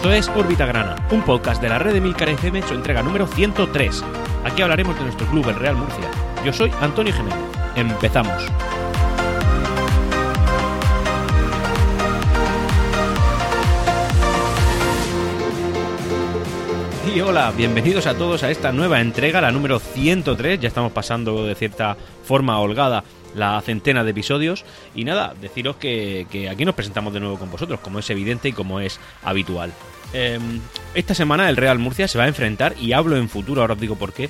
[0.00, 3.26] Esto es Órbita Grana, un podcast de la red de Milcar FM, su entrega número
[3.26, 4.02] 103.
[4.46, 6.10] Aquí hablaremos de nuestro club, el Real Murcia.
[6.42, 7.36] Yo soy Antonio Jiménez.
[7.76, 8.42] Empezamos.
[17.14, 20.60] Y hola, bienvenidos a todos a esta nueva entrega, la número 103.
[20.60, 24.64] Ya estamos pasando de cierta forma holgada la centena de episodios.
[24.94, 28.52] Y nada, deciros que, aquí nos presentamos de nuevo con vosotros, como es evidente y
[28.52, 29.72] como es habitual.
[30.12, 30.60] Em,
[30.94, 33.80] esta semana el Real Murcia se va a enfrentar, y hablo en futuro, ahora os
[33.80, 34.28] digo por qué,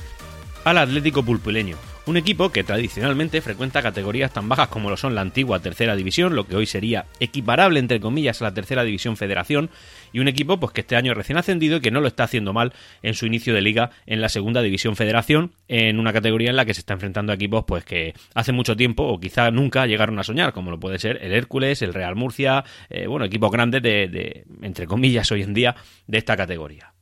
[0.65, 1.77] al Atlético Pulpileño.
[2.07, 6.35] Un equipo que tradicionalmente frecuenta categorías tan bajas como lo son la antigua tercera división,
[6.35, 9.71] lo que hoy sería equiparable entre comillas a la tercera división federación,
[10.13, 12.53] y un equipo pues que este año recién ascendido y que no lo está haciendo
[12.53, 12.73] mal
[13.03, 16.65] en su inicio de liga en la segunda división federación, en una categoría en la
[16.65, 20.19] que se está enfrentando a equipos pues que hace mucho tiempo o quizá nunca llegaron
[20.19, 23.83] a soñar, como lo puede ser el Hércules, el Real Murcia, eh, bueno, equipos grandes
[23.83, 26.93] de, entre comillas hoy en día, de esta categoría.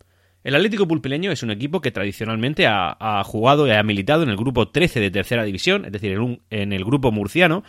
[0.44, 4.36] El Atlético Pulpileño es un equipo que tradicionalmente ha, jugado y ha militado en el
[4.36, 6.16] grupo 13 de tercera división, es decir,
[6.50, 7.64] en el grupo murciano,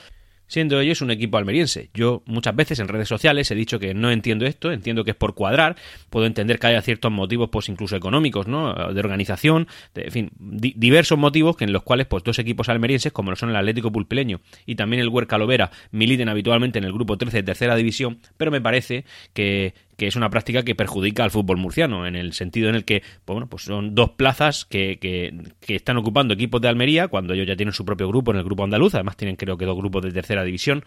[0.49, 1.89] siendo ellos un equipo almeriense.
[1.93, 5.17] Yo muchas veces en redes sociales he dicho que no entiendo esto, entiendo que es
[5.17, 5.77] por cuadrar,
[6.09, 8.73] puedo entender que haya ciertos motivos, pues incluso económicos, ¿no?
[8.93, 13.31] De organización, en fin, diversos motivos que en los cuales pues dos equipos almerienses, como
[13.31, 17.17] lo son el Atlético Pulpileño y también el Huerca Lovera, militen habitualmente en el grupo
[17.17, 21.29] 13 de tercera división, pero me parece que que es una práctica que perjudica al
[21.29, 24.97] fútbol murciano, en el sentido en el que, pues bueno, pues son dos plazas que,
[24.97, 28.43] que, están ocupando equipos de Almería, cuando ellos ya tienen su propio grupo en el
[28.45, 30.85] grupo andaluz, además tienen creo que dos grupos de tercera división,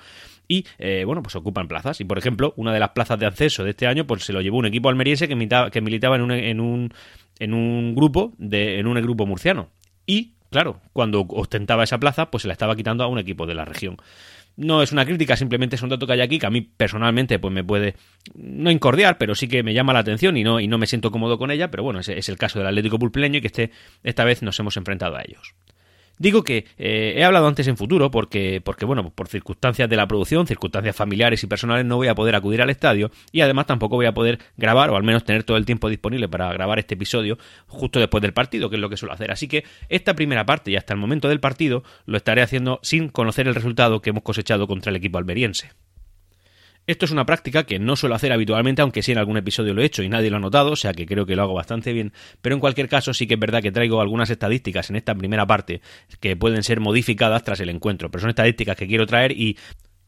[0.48, 2.00] y eh, bueno, pues ocupan plazas.
[2.00, 4.40] Y por ejemplo, una de las plazas de acceso de este año, pues se lo
[4.40, 6.94] llevó un equipo almeriense que, militaba, que militaba en un, en un,
[7.38, 9.68] en un grupo de, en un grupo murciano.
[10.06, 13.54] Y, claro, cuando ostentaba esa plaza, pues se la estaba quitando a un equipo de
[13.54, 13.98] la región.
[14.56, 17.38] No es una crítica, simplemente es un dato que hay aquí que a mí personalmente
[17.38, 17.96] pues me puede
[18.34, 21.10] no incordiar, pero sí que me llama la atención y no, y no me siento
[21.10, 23.70] cómodo con ella, pero bueno, ese es el caso del Atlético Pulpileño y que este,
[24.02, 25.54] esta vez nos hemos enfrentado a ellos.
[26.18, 30.06] Digo que eh, he hablado antes en futuro porque, porque, bueno, por circunstancias de la
[30.06, 33.96] producción, circunstancias familiares y personales, no voy a poder acudir al estadio y además tampoco
[33.96, 36.94] voy a poder grabar o al menos tener todo el tiempo disponible para grabar este
[36.94, 39.30] episodio justo después del partido, que es lo que suelo hacer.
[39.30, 43.08] Así que esta primera parte y hasta el momento del partido lo estaré haciendo sin
[43.08, 45.70] conocer el resultado que hemos cosechado contra el equipo alberiense.
[46.86, 49.82] Esto es una práctica que no suelo hacer habitualmente, aunque sí en algún episodio lo
[49.82, 51.92] he hecho y nadie lo ha notado, o sea que creo que lo hago bastante
[51.92, 55.14] bien, pero en cualquier caso sí que es verdad que traigo algunas estadísticas en esta
[55.14, 55.80] primera parte
[56.18, 59.56] que pueden ser modificadas tras el encuentro, pero son estadísticas que quiero traer y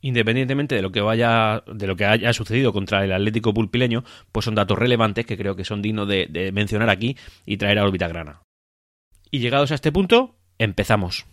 [0.00, 4.02] independientemente de lo que vaya de lo que haya sucedido contra el Atlético Pulpileño,
[4.32, 7.78] pues son datos relevantes que creo que son dignos de, de mencionar aquí y traer
[7.78, 8.42] a órbita grana.
[9.30, 11.24] Y llegados a este punto, empezamos.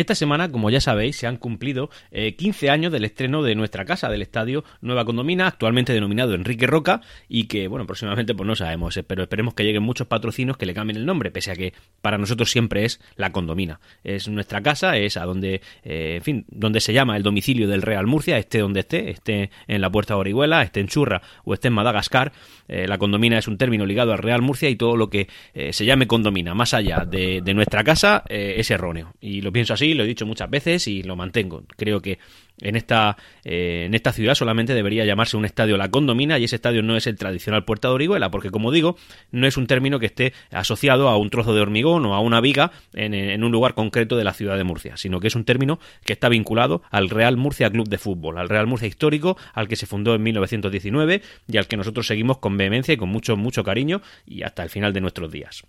[0.00, 3.84] Esta semana, como ya sabéis, se han cumplido 15 eh, años del estreno de nuestra
[3.84, 8.56] casa, del estadio Nueva Condomina, actualmente denominado Enrique Roca, y que, bueno, próximamente pues no
[8.56, 11.54] sabemos, eh, pero esperemos que lleguen muchos patrocinos que le cambien el nombre, pese a
[11.54, 13.78] que para nosotros siempre es la Condomina.
[14.02, 17.82] Es nuestra casa, es a donde, eh, en fin, donde se llama el domicilio del
[17.82, 21.52] Real Murcia, esté donde esté, esté en la Puerta de Orihuela, esté en Churra o
[21.52, 22.32] esté en Madagascar.
[22.68, 25.28] la Condomina es un término ligado al Real Murcia y todo lo que
[25.72, 29.12] se llame Condomina, más allá de nuestra casa, es erróneo.
[29.20, 31.64] Y lo pienso así lo he dicho muchas veces y lo mantengo.
[31.76, 32.18] Creo que
[32.60, 36.56] en esta, eh, en esta ciudad solamente debería llamarse un estadio La Condomina y ese
[36.56, 38.96] estadio no es el tradicional Puerta de Orihuela, porque como digo,
[39.30, 42.40] no es un término que esté asociado a un trozo de hormigón o a una
[42.40, 45.44] viga en, en un lugar concreto de la ciudad de Murcia, sino que es un
[45.44, 49.68] término que está vinculado al Real Murcia Club de Fútbol, al Real Murcia histórico, al
[49.68, 53.36] que se fundó en 1919 y al que nosotros seguimos con vehemencia y con mucho,
[53.36, 55.64] mucho cariño y hasta el final de nuestros días.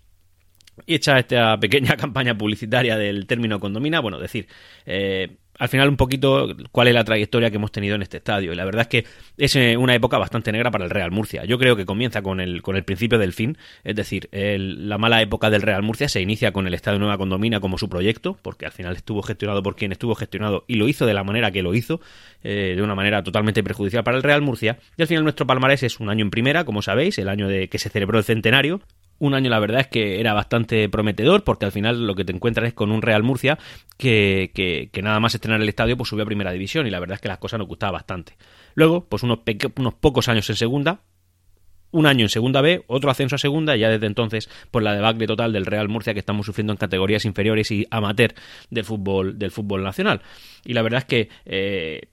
[0.86, 4.46] Y hecha esta pequeña campaña publicitaria del término condomina, bueno, decir,
[4.86, 8.52] eh, al final un poquito cuál es la trayectoria que hemos tenido en este estadio.
[8.52, 9.04] Y la verdad es que
[9.36, 11.44] es eh, una época bastante negra para el Real Murcia.
[11.44, 15.22] Yo creo que comienza con el, con el principio del fin, es decir, la mala
[15.22, 18.66] época del Real Murcia se inicia con el Estadio Nueva Condomina como su proyecto, porque
[18.66, 21.62] al final estuvo gestionado por quien estuvo gestionado y lo hizo de la manera que
[21.62, 22.00] lo hizo,
[22.42, 24.78] eh, de una manera totalmente perjudicial para el Real Murcia.
[24.96, 27.68] Y al final nuestro palmarés es un año en primera, como sabéis, el año de
[27.68, 28.80] que se celebró el centenario,
[29.22, 32.32] un año la verdad es que era bastante prometedor porque al final lo que te
[32.32, 33.56] encuentras es con un Real Murcia
[33.96, 37.20] que, nada más estrenar el estadio pues subió a primera división y la verdad es
[37.20, 38.36] que las cosas nos gustaban bastante.
[38.74, 39.38] Luego, pues unos,
[39.76, 41.02] unos pocos años en segunda,
[41.92, 44.92] un año en segunda B, otro ascenso a segunda y ya desde entonces pues la
[44.92, 48.34] debacle total del Real Murcia que estamos sufriendo en categorías inferiores y amateur
[48.70, 50.20] del fútbol, del fútbol nacional.
[50.64, 52.08] Y la verdad es que, eh,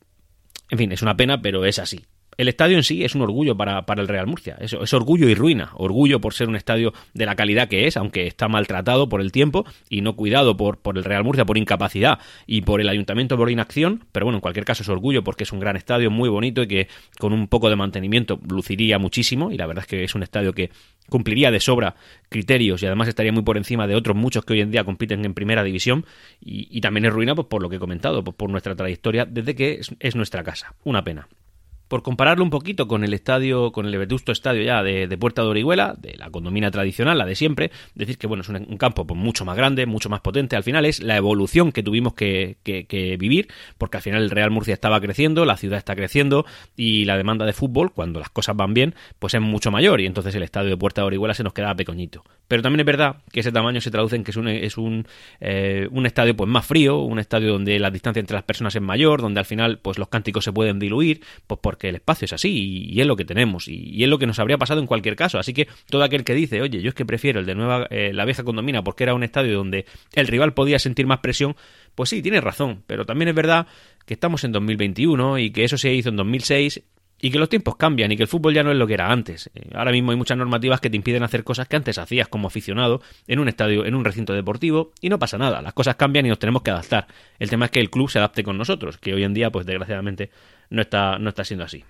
[0.69, 2.06] en fin, es una pena, pero es así
[2.39, 4.56] el estadio en sí es un orgullo para, para el Real Murcia.
[4.62, 5.71] Es, es, orgullo y ruina.
[5.74, 9.33] Orgullo por ser un estadio de la calidad que es, aunque está maltratado por el
[9.33, 13.36] tiempo y no cuidado por, por el Real Murcia por incapacidad y por el ayuntamiento
[13.36, 14.06] por inacción.
[14.13, 16.68] Pero bueno, en cualquier caso es orgullo porque es un gran estadio, muy bonito y
[16.69, 16.88] que
[17.18, 19.51] con un poco de mantenimiento luciría muchísimo.
[19.51, 20.69] Y la verdad es que es un estadio que
[21.09, 21.95] cumpliría de sobra
[22.30, 25.25] criterios y además estaría muy por encima de otros muchos que hoy en día compiten
[25.25, 26.06] en primera división.
[26.39, 29.56] Y, también es ruina pues, por lo que he comentado, pues, por nuestra trayectoria desde
[29.56, 30.74] que es nuestra casa.
[30.85, 31.27] Una pena
[31.89, 35.41] por compararlo un poquito con el estadio, con el vetusto estadio ya de, de, Puerta
[35.41, 39.06] de Orihuela, de la condomina tradicional, la de siempre, decir que bueno, es un, campo
[39.06, 42.57] pues, mucho más grande, mucho más potente, al final es la evolución que tuvimos que,
[42.63, 46.45] que, que, vivir, porque al final el Real Murcia estaba creciendo, la ciudad está creciendo
[46.77, 50.06] y la demanda de fútbol, cuando las cosas van bien, pues es mucho mayor y
[50.06, 52.24] entonces el estadio de Puerta de Orihuela se nos quedaba pequeñito.
[52.47, 55.07] Pero también es verdad que ese tamaño se traduce en que es un, es un,
[55.39, 58.81] eh, un estadio pues más frío, un estadio donde la distancia entre las personas es
[58.81, 62.34] mayor, donde al final pues los cánticos se pueden diluir, pues porque el espacio es
[62.34, 65.16] así y, es lo que tenemos y, es lo que nos habría pasado en cualquier
[65.16, 65.40] caso.
[65.40, 68.12] Así que todo aquel que dice, oye, yo es que prefiero el de nueva, eh,
[68.14, 71.56] la vieja condomina porque era un estadio donde el rival podía sentir más presión,
[71.96, 72.84] pues sí, tiene razón.
[72.86, 73.68] Pero también es verdad
[74.06, 76.81] que estamos en 2021 y que eso se hizo en 2006
[77.22, 79.12] y que los tiempos cambian y que el fútbol ya no es lo que era
[79.12, 79.50] antes.
[79.74, 83.02] Ahora mismo hay muchas normativas que te impiden hacer cosas que antes hacías como aficionado
[83.28, 85.62] en un estadio, en un recinto deportivo y no pasa nada.
[85.62, 87.08] Las cosas cambian y nos tenemos que adaptar.
[87.38, 89.66] El tema es que el club se adapte con nosotros, que hoy en día, pues
[89.66, 90.30] desgraciadamente,
[90.69, 91.83] no está, no está siendo así.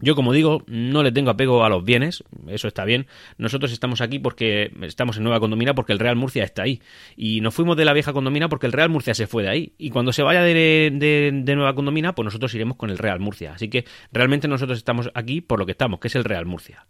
[0.00, 3.08] Yo, como digo, no le tengo apego a los bienes, eso está bien.
[3.36, 6.80] Nosotros estamos aquí porque estamos en Nueva Condomina porque el Real Murcia está ahí.
[7.16, 9.72] Y nos fuimos de la vieja Condomina porque el Real Murcia se fue de ahí.
[9.76, 13.18] Y cuando se vaya de, de, de, Nueva Condomina, pues nosotros iremos con el Real
[13.18, 13.54] Murcia.
[13.54, 16.86] Así que realmente nosotros estamos aquí por lo que estamos, que es el Real Murcia.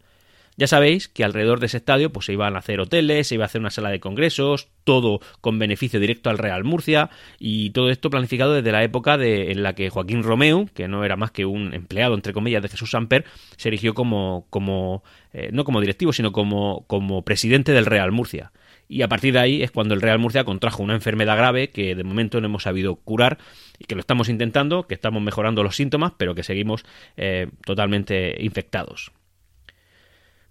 [0.58, 3.44] Ya sabéis que alrededor de ese estadio pues se iban a hacer hoteles, se iba
[3.44, 7.90] a hacer una sala de congresos, todo con beneficio directo al Real Murcia y todo
[7.90, 11.31] esto planificado desde la época de, en la que Joaquín Romeu, que no era más
[11.31, 13.25] que un empleado entre comillas de Jesús Samper,
[13.56, 18.50] se erigió como, como eh, no como directivo, sino como, como presidente del Real Murcia
[18.88, 21.94] y a partir de ahí es cuando el Real Murcia contrajo una enfermedad grave que
[21.94, 23.38] de momento no hemos sabido curar
[23.78, 26.84] y que lo estamos intentando, que estamos mejorando los síntomas, pero que seguimos
[27.16, 29.12] eh, totalmente infectados.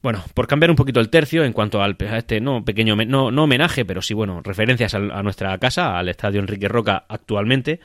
[0.01, 3.31] Bueno, por cambiar un poquito el tercio en cuanto al, a este no pequeño no,
[3.31, 7.79] no homenaje, pero sí bueno, referencias a, nuestra casa, al estadio Enrique Roca actualmente.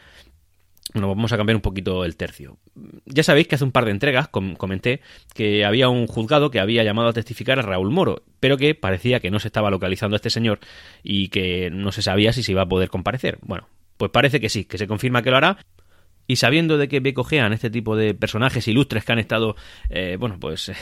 [0.93, 2.59] Bueno, vamos a cambiar un poquito el tercio.
[3.07, 5.01] Ya sabéis que hace un par de entregas com comenté
[5.33, 9.21] que había un juzgado que había llamado a testificar a Raúl Moro, pero que parecía
[9.21, 10.59] que no se estaba localizando a este señor
[11.03, 13.39] y que no se sabía si se iba a poder comparecer.
[13.41, 15.59] Bueno, pues parece que sí, que se confirma que lo hará
[16.27, 19.57] y sabiendo de que becojean este tipo de personajes ilustres que han estado,
[19.91, 20.75] eh, bueno, pues eh,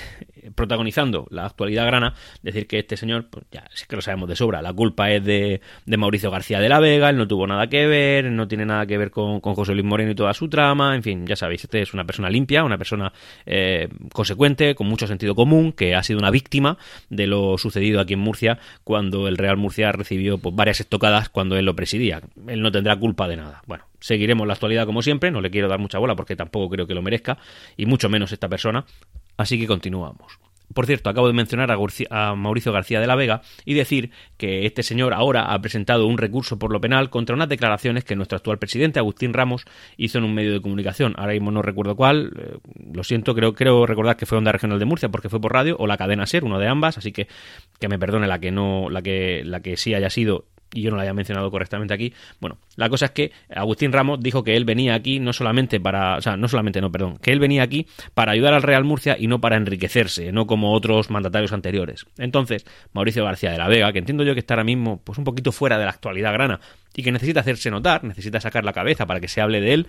[0.55, 4.37] protagonizando la actualidad grana, decir que este señor, pues ya es que lo sabemos de
[4.37, 7.69] sobra, la culpa es de, de, Mauricio García de la Vega, él no tuvo nada
[7.69, 10.49] que ver, no tiene nada que ver con, con, José Luis Moreno y toda su
[10.49, 13.13] trama, en fin, ya sabéis, este es una persona limpia, una persona
[13.47, 16.79] eh, consecuente, con mucho sentido común, que ha sido una víctima
[17.09, 21.57] de lo sucedido aquí en Murcia cuando el Real Murcia recibió pues, varias estocadas cuando
[21.57, 22.21] él lo presidía.
[22.47, 23.63] Él no tendrá culpa de nada.
[23.67, 26.87] Bueno, seguiremos la actualidad como siempre, no le quiero dar mucha bola porque tampoco creo
[26.87, 27.39] que lo merezca,
[27.77, 28.85] y mucho menos esta persona,
[29.37, 30.39] así que continuamos.
[30.73, 34.85] Por cierto, acabo de mencionar a, Mauricio García de la Vega y decir que este
[34.85, 38.59] señor ahora ha presentado un recurso por lo penal contra unas declaraciones que nuestro actual
[38.59, 39.65] presidente, Agustín Ramos,
[39.97, 41.15] hizo en un medio de comunicación.
[41.17, 42.59] Ahora mismo no recuerdo cuál, eh,
[42.93, 45.89] lo siento, creo, recordar que fue Onda Regional de Murcia porque fue por radio o
[45.89, 47.27] la cadena SER, uno de ambas, así que
[47.81, 50.91] que me perdone la que no, la que, la que sí haya sido y yo
[50.91, 52.13] no la haya mencionado correctamente aquí.
[52.41, 56.17] Bueno, la cosa es que Agustín Ramos dijo que él venía aquí no solamente para,
[56.17, 59.17] o sea, no solamente, no, perdón, que él venía aquí para ayudar al Real Murcia
[59.19, 62.07] y no para enriquecerse, no como otros mandatarios anteriores.
[62.19, 65.25] Entonces, Mauricio García de la Vega, que entiendo yo que está ahora mismo pues un
[65.25, 66.61] poquito fuera de la actualidad grana
[66.95, 69.87] y que necesita hacerse notar, necesita sacar la cabeza para que se hable de él,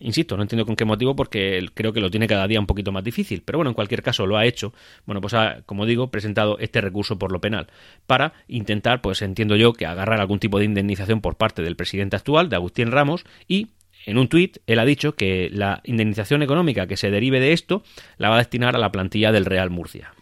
[0.00, 2.92] Insisto, no entiendo con qué motivo porque creo que lo tiene cada día un poquito
[2.92, 4.72] más difícil, pero bueno, en cualquier caso lo ha hecho.
[5.06, 7.66] Bueno, pues ha, como digo, presentado este recurso por lo penal
[8.06, 12.16] para intentar, pues entiendo yo, que agarrar algún tipo de indemnización por parte del presidente
[12.16, 13.68] actual, de Agustín Ramos, y
[14.06, 17.82] en un tuit él ha dicho que la indemnización económica que se derive de esto
[18.16, 20.12] la va a destinar a la plantilla del Real Murcia.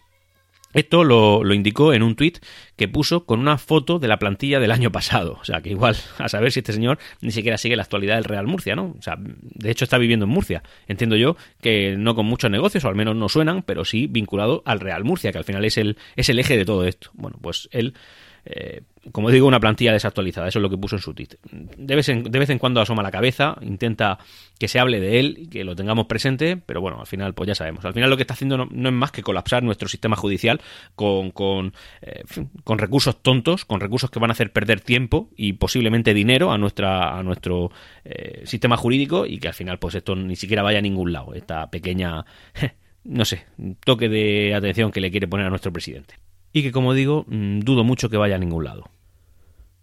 [0.77, 2.37] Esto lo, lo, indicó en un tuit
[2.75, 5.39] que puso con una foto de la plantilla del año pasado.
[5.41, 8.25] O sea, que igual, a saber si este señor ni siquiera sigue la actualidad del
[8.25, 8.95] Real Murcia, ¿no?
[8.95, 10.61] O sea, de hecho está viviendo en Murcia.
[10.87, 14.61] Entiendo yo que no con muchos negocios, o al menos no suenan, pero sí vinculado
[14.65, 17.09] al Real Murcia, que al final es el, es el eje de todo esto.
[17.15, 17.95] Bueno, pues él
[18.45, 21.29] eh, como digo, una plantilla desactualizada, eso es lo que puso en su tweet.
[21.51, 24.19] De vez en, de vez en cuando asoma la cabeza, intenta
[24.59, 27.55] que se hable de él que lo tengamos presente, pero bueno, al final, pues ya
[27.55, 27.85] sabemos.
[27.85, 30.61] Al final lo que está haciendo no, es más que colapsar nuestro sistema judicial
[30.95, 32.23] con, con, eh,
[32.63, 36.57] con, recursos tontos, con recursos que van a hacer perder tiempo y posiblemente dinero a,
[36.57, 37.71] nuestra, a nuestro
[38.03, 41.33] eh, sistema jurídico y que al final, pues esto ni siquiera vaya a ningún lado,
[41.33, 42.25] esta pequeña,
[43.03, 43.45] no sé,
[43.83, 46.15] toque de atención que le quiere poner a nuestro presidente.
[46.53, 48.89] Y que, como digo, mm, dudo mucho que vaya a ningún lado.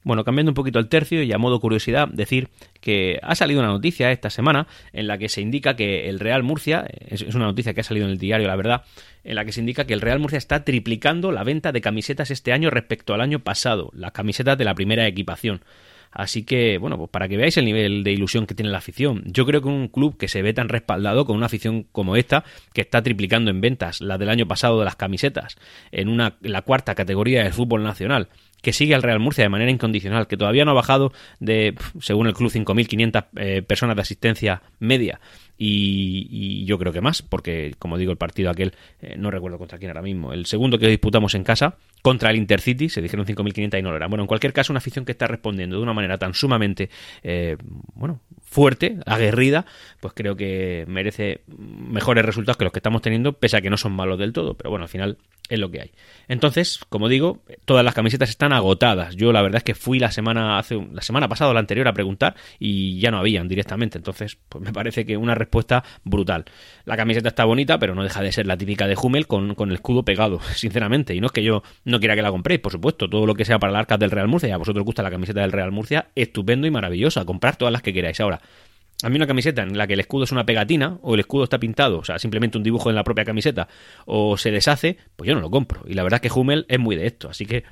[0.05, 2.51] Bueno, cambiando un poquito el tercio y a modo curiosidad, decir
[2.83, 6.43] que ha salido una noticia esta semana en la que se indica que el Real
[6.43, 8.85] Murcia, es una noticia que ha salido en el diario, la verdad,
[9.25, 12.31] en la que se indica que el Real Murcia está triplicando la venta de camisetas
[12.31, 15.63] este año respecto al año pasado, las camisetas de la primera equipación.
[16.15, 19.25] Así que, bueno, pues para que veáis el nivel de ilusión que tiene la afición.
[19.27, 22.45] Yo creo que un club que se ve tan respaldado con una afición como esta,
[22.73, 25.57] que está triplicando en ventas la del año pasado de las camisetas,
[25.91, 28.29] en una, la cuarta categoría del fútbol nacional,
[28.63, 32.29] que sigue al Real Murcia de manera incondicional, que todavía no ha bajado de, según
[32.29, 35.21] el club, 5.500 eh, personas de asistencia media.
[35.59, 39.79] Y, yo creo que más, porque como digo, el partido aquel, eh, no recuerdo contra
[39.79, 43.79] quién ahora mismo, el segundo que disputamos en casa, contra el Intercity, se dijeron 5.500
[43.79, 44.11] y no lo eran.
[44.11, 46.91] Bueno, en cualquier caso, una afición que está respondiendo de una manera tan sumamente,
[47.23, 47.57] eh,
[47.95, 49.65] bueno, fuerte, aguerrida,
[50.01, 53.79] pues creo que merece mejores resultados que los que estamos teniendo, pese a que no
[53.79, 55.17] son malos del todo, pero bueno, al final
[55.49, 55.91] es lo que hay.
[56.29, 59.15] Entonces, como digo, todas las camisetas están agotadas.
[59.17, 61.87] Yo la verdad es que fui la semana hace la semana pasada o la anterior
[61.87, 63.99] a preguntar y ya no habían directamente.
[63.99, 66.47] Entonces, pues me parece que una respuesta brutal.
[66.87, 69.69] La camiseta está bonita, pero no deja de ser la típica de Hummel con, con
[69.69, 71.15] el escudo pegado, sinceramente.
[71.15, 71.63] Y no es que yo
[71.99, 74.29] quiera que la compréis, por supuesto, todo lo que sea para el arcas del Real
[74.29, 77.25] Murcia, y a vosotros gusta la camiseta del Real Murcia, estupendo y maravillosa.
[77.25, 78.21] Comprar todas las que queráis.
[78.21, 78.41] Ahora,
[79.03, 81.45] a mí una camiseta en la que el escudo es una pegatina o el escudo
[81.45, 83.69] está pintado, o sea, simplemente un dibujo en la propia camiseta
[84.07, 85.83] o se deshace, pues yo no lo compro.
[85.87, 87.65] Y la verdad es que Hummel es muy de esto, así que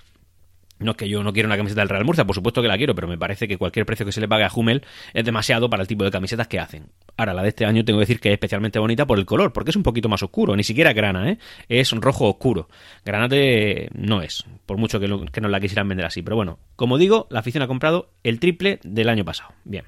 [0.83, 2.77] no es que yo no quiera una camiseta del Real Murcia, por supuesto que la
[2.77, 4.85] quiero, pero me parece que cualquier precio que se le pague a Hummel
[5.15, 6.87] es demasiado para el tipo de camisetas que hacen.
[7.17, 9.53] Ahora, la de este año tengo que decir que es especialmente bonita por el color,
[9.53, 11.39] porque es un poquito más oscuro, ni siquiera grana, ¿eh?
[11.69, 12.69] Es rojo oscuro.
[13.05, 16.23] Granate no es, por mucho que, que nos la quisieran vender así.
[16.23, 19.51] Pero bueno, como digo, la afición ha comprado el triple del año pasado.
[19.65, 19.85] Bien.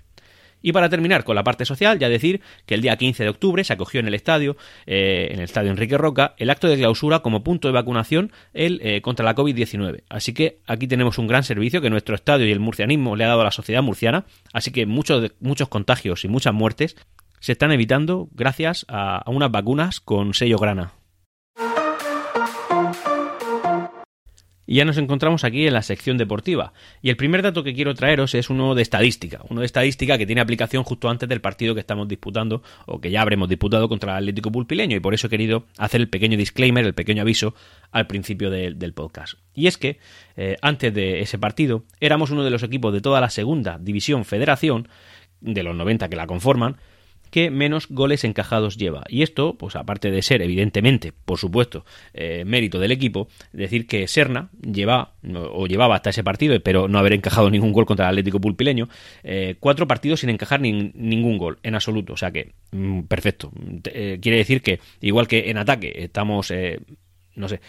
[0.64, 3.62] Y para terminar con la parte social, ya decir que el día 15 de octubre
[3.64, 4.56] se acogió en el estadio,
[4.87, 8.80] eh, en el estadio Enrique Roca, el acto de clausura como punto de vacunación el,
[8.83, 10.04] eh, contra la COVID-19.
[10.09, 13.28] Así que aquí tenemos un gran servicio que nuestro estadio y el murcianismo le ha
[13.28, 16.97] dado a la sociedad murciana, así que muchos, muchos contagios y muchas muertes
[17.40, 20.94] se están evitando gracias a unas vacunas con sello grana.
[24.66, 26.73] Y ya nos encontramos aquí en la sección deportiva.
[27.02, 29.40] Y el primer dato que quiero traeros es uno de estadística.
[29.49, 33.11] Uno de estadística que tiene aplicación justo antes del partido que estamos disputando o que
[33.11, 34.97] ya habremos disputado contra el Atlético Pulpileño.
[34.97, 37.54] Y por eso he querido hacer el pequeño disclaimer, el pequeño aviso
[37.90, 39.35] al principio del podcast.
[39.54, 39.99] Y es que
[40.37, 44.25] eh, antes de ese partido éramos uno de los equipos de toda la segunda división
[44.25, 44.88] federación,
[45.40, 46.76] de los 90 que la conforman,
[47.35, 49.03] que menos goles encajados lleva.
[49.09, 54.07] Y esto, pues aparte de ser, evidentemente, por supuesto, eh, mérito del equipo, decir que
[54.07, 55.14] Serna lleva,
[55.50, 58.88] o llevaba hasta ese partido, pero no haber encajado ningún gol contra el Atlético Pulpileño,
[59.25, 62.12] eh, cuatro partidos sin encajar ningún gol, en absoluto.
[62.12, 63.50] O sea que, mm, perfecto.
[63.87, 66.53] Eh, quiere decir que, igual que en ataque, estamos,
[67.35, 67.61] no sé,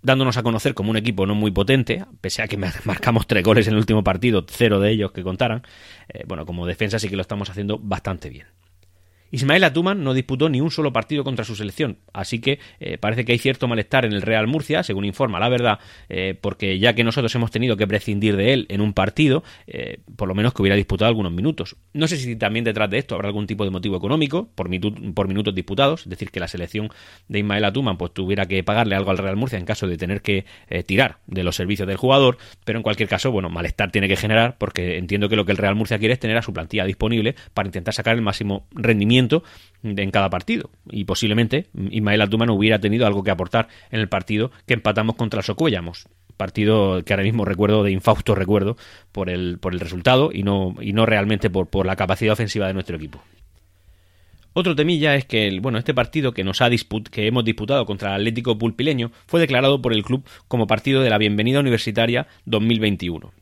[0.00, 3.66] dándonos a conocer como un equipo no muy potente, pese a que marcamos tres goles
[3.66, 5.62] en el último partido, cero de ellos que contaran,
[6.28, 8.46] bueno, como defensa sí que lo estamos haciendo bastante bien.
[9.30, 13.24] Ismael Atuman no disputó ni un solo partido contra su selección, así que eh, parece
[13.24, 15.78] que hay cierto malestar en el Real Murcia, según informa la verdad,
[16.08, 19.98] eh, porque ya que nosotros hemos tenido que prescindir de él en un partido, eh,
[20.16, 21.76] por lo menos que hubiera disputado algunos minutos.
[21.92, 24.70] No sé si también detrás de esto habrá algún tipo de motivo económico por,
[25.14, 26.88] por minutos disputados, es decir, que la selección
[27.28, 30.22] de Ismael Atuman pues tuviera que pagarle algo al Real Murcia en caso de tener
[30.22, 30.44] que
[30.86, 34.56] tirar de los servicios del jugador, pero en cualquier caso, bueno, malestar tiene que generar
[34.58, 37.34] porque entiendo que lo que el Real Murcia quiere es tener a su plantilla disponible
[37.54, 39.15] para intentar sacar el máximo rendimiento
[39.82, 40.70] en cada partido.
[40.90, 45.40] Y posiblemente Ismael Altumano hubiera tenido algo que aportar en el partido que empatamos contra
[45.40, 46.06] el Socuellamos.
[46.36, 48.76] Partido que ahora mismo recuerdo de infausto recuerdo
[49.12, 52.66] por el, por el resultado y no, y no realmente por, por la capacidad ofensiva
[52.66, 53.22] de nuestro equipo.
[54.52, 56.70] Otro temilla es que el, bueno, este partido que nos ha
[57.10, 61.10] que hemos disputado contra el Atlético Pulpileño fue declarado por el club como partido de
[61.10, 63.32] la Bienvenida Universitaria 2021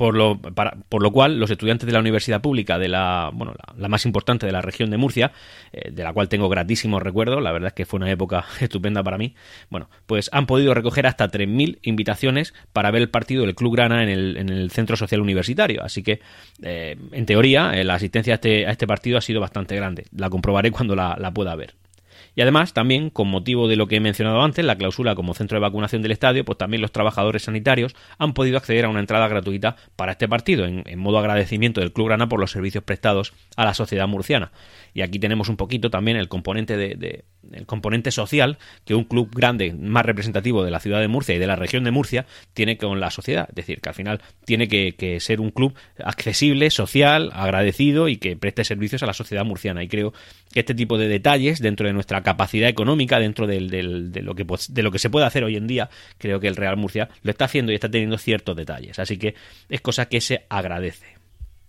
[0.00, 3.88] por lo, por lo cual los estudiantes de la universidad pública de la, bueno, la,
[3.88, 5.32] más importante de la región de Murcia,
[5.74, 9.02] eh, de la cual tengo gratísimos recuerdos, la verdad es que fue una época estupenda
[9.02, 9.34] para mí,
[9.68, 14.02] bueno, pues han podido recoger hasta 3.000 invitaciones para ver el partido del Club Grana
[14.02, 16.20] en el, en el Centro Social Universitario, así que
[16.62, 20.06] eh, en teoría eh, la asistencia a este, a este partido ha sido bastante grande,
[20.16, 21.74] la comprobaré cuando la, la pueda ver.
[22.34, 25.56] Y además, también, con motivo de lo que he mencionado antes, la cláusula como centro
[25.56, 29.28] de vacunación del estadio, pues también los trabajadores sanitarios han podido acceder a una entrada
[29.28, 33.64] gratuita para este partido, en, modo agradecimiento del Club Grana por los servicios prestados a
[33.64, 34.52] la sociedad murciana.
[34.94, 39.30] Y aquí tenemos un poquito también el componente de, el componente social que un club
[39.34, 42.76] grande, más representativo de la ciudad de Murcia y de la región de Murcia, tiene
[42.76, 43.46] con la sociedad.
[43.50, 48.36] Es decir, que al final tiene que, ser un club accesible, social, agradecido y que
[48.36, 49.82] preste servicios a la sociedad murciana.
[49.82, 50.12] Y creo
[50.49, 54.82] que este tipo de detalles, dentro de nuestra capacidad económica, dentro de, lo que, de
[54.82, 57.44] lo que se puede hacer hoy en día, creo que el Real Murcia lo está
[57.44, 58.98] haciendo y está teniendo ciertos detalles.
[58.98, 59.34] Así que
[59.68, 61.20] es cosa que se agradece.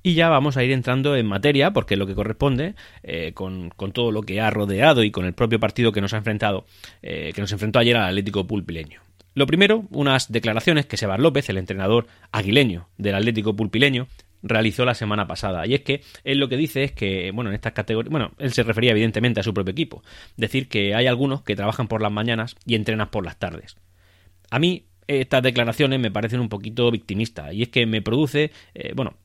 [0.04, 2.74] Y ya vamos a ir entrando en materia, porque es lo que corresponde,
[3.04, 6.18] eh, con, todo lo que ha rodeado y con el propio partido que nos ha
[6.18, 6.66] enfrentado,
[7.04, 9.02] eh, que nos enfrentó ayer al Atlético Pulpileño.
[9.34, 14.08] Lo primero, unas declaraciones que Sebas López, el entrenador aguileño del Atlético Pulpileño,
[14.44, 15.66] realizó la semana pasada.
[15.66, 18.54] Y es que él lo que dice es que, bueno, en estas categorías, bueno, él
[18.54, 20.04] se refería evidentemente a su propio equipo,
[20.38, 23.78] decir que hay algunos que trabajan por las mañanas y entrenan por las tardes.
[24.50, 28.94] A mí estas declaraciones me parecen un poquito victimistas y es que me produce, eh,
[28.96, 29.18] bueno,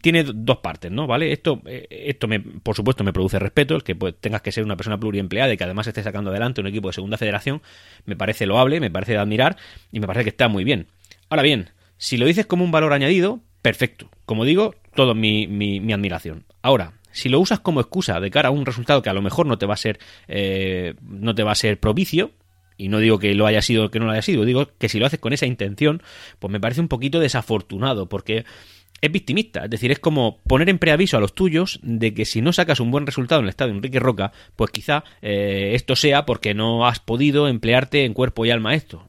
[0.00, 1.06] tiene dos partes, ¿no?
[1.06, 1.32] ¿Vale?
[1.32, 4.64] Esto, eh, esto me, por supuesto, me produce respeto, el que pues, tengas que ser
[4.64, 7.62] una persona pluriempleada y que además esté sacando adelante un equipo de segunda federación,
[8.04, 9.56] me parece loable, me parece de admirar
[9.90, 10.86] y me parece que está muy bien.
[11.28, 14.10] Ahora bien, si lo dices como un valor añadido, perfecto.
[14.26, 16.44] Como digo, todo mi, mi, admiración.
[16.60, 19.46] Ahora, si lo usas como excusa de cara a un resultado que a lo mejor
[19.46, 22.32] no te va a ser, eh, no te va a ser propicio,
[22.76, 24.88] y no digo que lo haya sido o que no lo haya sido, digo que
[24.88, 26.02] si lo haces con esa intención,
[26.38, 28.44] pues me parece un poquito desafortunado, porque
[29.00, 32.40] es victimista, es decir, es como poner en preaviso a los tuyos de que si
[32.40, 36.24] no sacas un buen resultado en el estadio Enrique Roca, pues quizá eh, esto sea
[36.24, 39.08] porque no has podido emplearte en cuerpo y alma esto.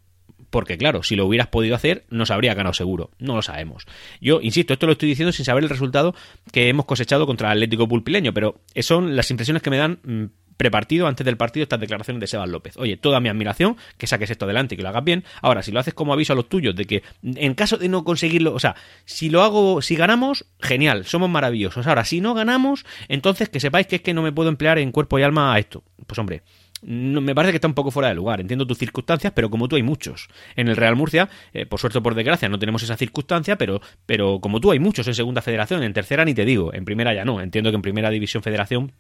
[0.53, 3.09] Porque claro, si lo hubieras podido hacer, nos habría ganado seguro.
[3.17, 3.87] No lo sabemos.
[4.21, 6.13] Yo, insisto, esto lo estoy diciendo sin saber el resultado
[6.51, 10.25] que hemos cosechado contra el Atlético Pulpileño, pero son las impresiones que me dan mm,
[10.55, 12.77] prepartido, antes del partido, estas declaraciones de Sebas López.
[12.77, 15.23] Oye, toda mi admiración, que saques esto adelante y que lo hagas bien.
[15.41, 18.03] Ahora, si lo haces como aviso a los tuyos de que en caso de no
[18.03, 21.87] conseguirlo, o sea, si lo hago, si ganamos, genial, somos maravillosos.
[21.87, 24.91] Ahora, si no ganamos, entonces que sepáis que es que no me puedo emplear en
[24.91, 25.83] cuerpo y alma a esto.
[26.05, 26.43] Pues hombre,
[26.85, 28.41] me parece que está un poco fuera de lugar.
[28.41, 30.27] Entiendo tus circunstancias, pero como tú hay muchos.
[30.55, 33.81] En el Real Murcia, eh, por suerte o por desgracia, no tenemos esa circunstancia, pero,
[34.05, 37.13] pero como tú hay muchos en segunda federación, en tercera ni te digo, en primera
[37.13, 37.41] ya no.
[37.41, 38.93] Entiendo que en primera división federación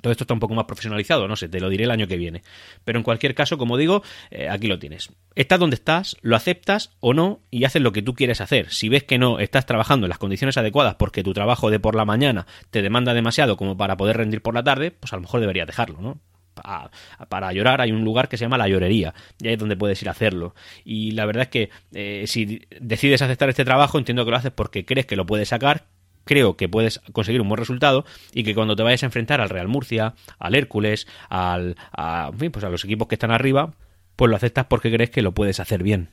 [0.00, 2.16] todo esto está un poco más profesionalizado, no sé, te lo diré el año que
[2.16, 2.42] viene.
[2.84, 5.10] Pero en cualquier caso, como digo, eh, aquí lo tienes.
[5.34, 8.70] Estás donde estás, lo aceptas o no y haces lo que tú quieres hacer.
[8.70, 11.94] Si ves que no estás trabajando en las condiciones adecuadas porque tu trabajo de por
[11.94, 15.22] la mañana te demanda demasiado como para poder rendir por la tarde, pues a lo
[15.22, 16.20] mejor deberías dejarlo, ¿no?
[17.28, 20.00] Para llorar hay un lugar que se llama la llorería y ahí es donde puedes
[20.02, 24.24] ir a hacerlo y la verdad es que eh, si decides aceptar este trabajo entiendo
[24.24, 25.84] que lo haces porque crees que lo puedes sacar
[26.24, 29.48] creo que puedes conseguir un buen resultado y que cuando te vayas a enfrentar al
[29.48, 33.74] Real Murcia, al Hércules, al, a, pues a los equipos que están arriba,
[34.16, 36.08] pues lo aceptas porque crees que lo puedes hacer bien.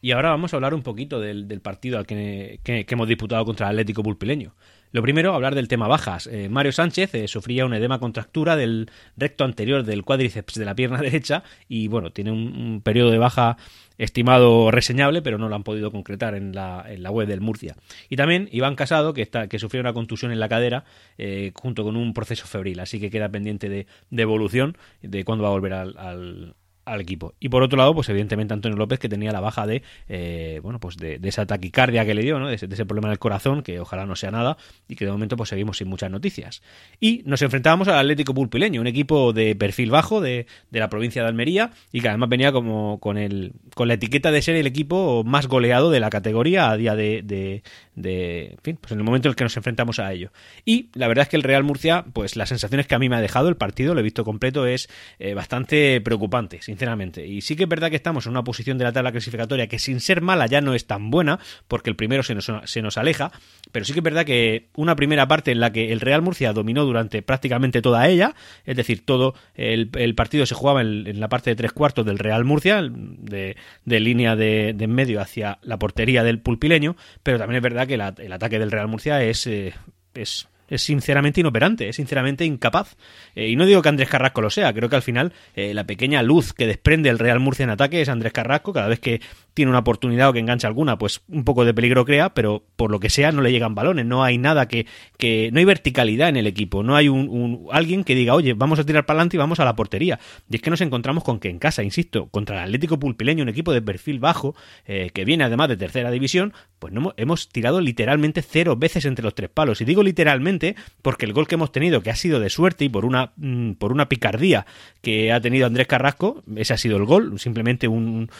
[0.00, 3.72] Y ahora vamos a hablar un poquito del, partido al que, hemos disputado contra el
[3.72, 4.54] Atlético Pulpileño.
[4.90, 6.26] Lo primero, hablar del tema bajas.
[6.26, 10.74] Eh, Mario Sánchez eh, sufría un edema contractura del recto anterior del cuádriceps de la
[10.74, 13.56] pierna derecha y bueno, tiene un periodo de baja
[13.98, 17.74] estimado reseñable, pero no lo han podido concretar en la, en la web del Murcia.
[18.08, 20.84] Y también Iván Casado, que, está, que sufrió una contusión en la cadera
[21.18, 25.42] eh, junto con un proceso febril, así que queda pendiente de, de evolución de cuándo
[25.42, 26.54] va a volver al al
[27.00, 27.34] equipo.
[27.40, 30.80] Y por otro lado, pues evidentemente Antonio López que tenía la baja de, eh, bueno,
[30.80, 32.48] pues de, esa taquicardia que le dio, ¿no?
[32.48, 34.56] De ese, problema en el corazón, que ojalá no sea nada,
[34.88, 36.62] y que de momento pues seguimos sin muchas noticias.
[37.00, 41.28] Y nos enfrentábamos al Atlético Pulpileño, un equipo de perfil bajo de, la provincia de
[41.28, 45.24] Almería, y que además venía como con el, con la etiqueta de ser el equipo
[45.24, 47.62] más goleado de la categoría a día de, de,
[47.94, 50.32] de en fin, pues en el momento en el que nos enfrentamos a ello.
[50.64, 53.16] Y la verdad es que el Real Murcia, pues las sensaciones que a mí me
[53.16, 56.77] ha dejado el partido, lo he visto completo, es eh, bastante preocupante, sinceramente.
[57.26, 59.78] Y sí que es verdad que estamos en una posición de la tabla clasificatoria que
[59.78, 62.98] sin ser mala ya no es tan buena, porque el primero se nos, se nos
[62.98, 63.32] aleja,
[63.72, 66.52] pero sí que es verdad que una primera parte en la que el Real Murcia
[66.52, 71.50] dominó durante prácticamente toda ella, es decir, todo el, partido se jugaba en, la parte
[71.50, 76.40] de tres cuartos del Real Murcia, de, línea de, en medio hacia la portería del
[76.40, 79.74] pulpileño, pero también es verdad que el ataque del Real Murcia es, eh,
[80.14, 82.96] es es sinceramente inoperante, es sinceramente incapaz.
[83.34, 85.84] Eh, y no digo que Andrés Carrasco lo sea, creo que al final eh, la
[85.84, 89.20] pequeña luz que desprende el Real Murcia en ataque es Andrés Carrasco, cada vez que
[89.58, 92.92] tiene una oportunidad o que engancha alguna, pues un poco de peligro crea, pero por
[92.92, 96.28] lo que sea no le llegan balones, no hay nada que, que no hay verticalidad
[96.28, 99.36] en el equipo, no hay un, alguien que diga, oye, vamos a tirar para adelante
[99.36, 100.20] y vamos a la portería.
[100.48, 103.48] Y es que nos encontramos con que en casa, insisto, contra el Atlético Pulpileño, un
[103.48, 104.54] equipo de perfil bajo,
[104.86, 109.24] eh, que viene además de tercera división, pues no hemos tirado literalmente cero veces entre
[109.24, 109.80] los tres palos.
[109.80, 112.90] Y digo literalmente porque el gol que hemos tenido, que ha sido de suerte y
[112.90, 114.66] por una, mm, por una picardía
[115.02, 118.30] que ha tenido Andrés Carrasco, ese ha sido el gol, simplemente un,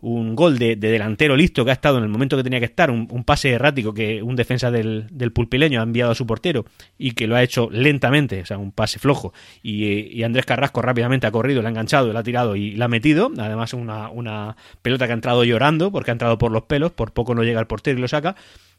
[0.00, 2.90] un gol de, delantero listo que ha estado en el momento que tenía que estar,
[2.90, 6.66] un, pase errático que un defensa del, pulpileño ha enviado a su portero
[6.98, 9.32] y que lo ha hecho lentamente, o sea, un pase flojo,
[9.62, 12.88] y, Andrés Carrasco rápidamente ha corrido, lo ha enganchado, lo ha tirado y la ha
[12.88, 16.92] metido, además una, una pelota que ha entrado llorando porque ha entrado por los pelos,
[16.92, 18.36] por poco no llega al portero y lo saca,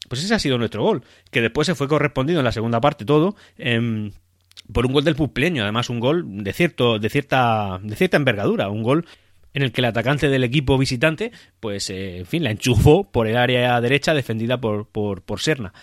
[0.09, 3.05] pues ese ha sido nuestro gol, que después se fue correspondido en la segunda parte
[3.05, 3.35] todo.
[3.57, 4.11] Em,
[4.71, 8.69] por un gol del pulpileño, además un gol de cierto, de cierta, de cierta envergadura,
[8.69, 9.05] un gol
[9.57, 13.25] en el que el atacante del equipo visitante, pues, eh, en fin, la enchufó por
[13.25, 15.73] el área derecha defendida por, por, por Serna.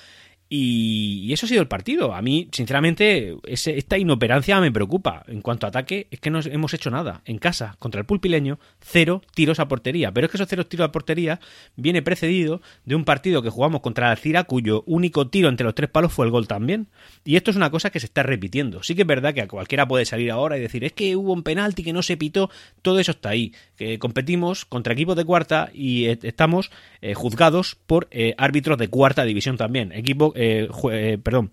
[0.48, 2.14] Y, eso ha sido el partido.
[2.14, 5.24] A mí, sinceramente, esta inoperancia me preocupa.
[5.26, 7.22] En cuanto a ataque, es que no hemos hecho nada.
[7.24, 10.12] En casa, contra el pulpileño, cero tiros a portería.
[10.12, 11.40] Pero es que esos cero tiros a portería
[11.76, 15.90] viene precedido de un partido que jugamos contra Alcira, cuyo único tiro entre los tres
[15.90, 16.88] palos fue el gol también.
[17.24, 18.82] Y esto es una cosa que se está repitiendo.
[18.82, 21.32] Sí que es verdad que a cualquiera puede salir ahora y decir, es que hubo
[21.32, 22.50] un penalti que no se pitó.
[22.82, 23.52] Todo eso está ahí.
[23.76, 28.88] Que competimos contra equipos de cuarta y eh, estamos eh, juzgados por eh, árbitros de
[28.88, 29.90] cuarta división también.
[29.92, 31.52] Equipo eh, eh, perdón,